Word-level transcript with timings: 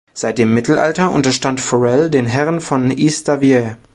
Seit 0.15 0.39
dem 0.39 0.55
Mittelalter 0.55 1.11
unterstand 1.11 1.61
Forel 1.61 2.09
den 2.09 2.25
Herren 2.25 2.59
von 2.59 2.89
Estavayer. 2.89 3.77